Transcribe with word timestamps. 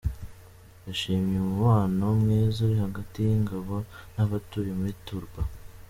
Yashimye 0.85 1.35
umubano 1.39 2.05
mwiza 2.21 2.57
uri 2.65 2.75
hagati 2.83 3.17
y’ingabo 3.27 3.75
n’abatuye 4.15 4.71
muri 4.79 4.93
Turba. 5.05 5.41